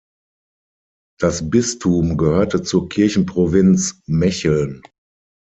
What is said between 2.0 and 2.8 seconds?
gehörte